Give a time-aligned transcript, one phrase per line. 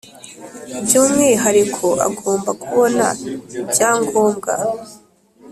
[0.83, 3.05] by umwihariko agomba kubona
[3.61, 4.51] ibyangombwa